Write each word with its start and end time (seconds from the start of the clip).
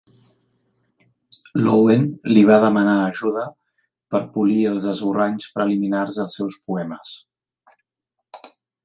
L'Owen 1.65 2.07
li 2.31 2.41
va 2.51 2.57
demanar 2.63 2.95
ajuda 3.09 3.43
per 4.15 4.21
polir 4.39 4.57
els 4.71 4.87
esborranys 4.93 5.51
preliminars 5.59 6.19
dels 6.23 6.39
seus 6.41 6.57
poemes. 6.71 7.13